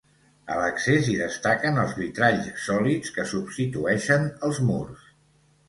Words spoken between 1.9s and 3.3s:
vitralls sòlids que